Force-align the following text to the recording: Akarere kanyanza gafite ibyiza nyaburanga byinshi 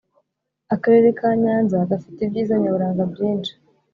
Akarere 0.75 1.07
kanyanza 1.19 1.89
gafite 1.91 2.19
ibyiza 2.23 2.53
nyaburanga 2.61 3.03
byinshi 3.13 3.51